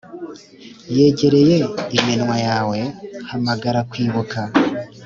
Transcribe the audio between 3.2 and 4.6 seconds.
hamagara kwibuka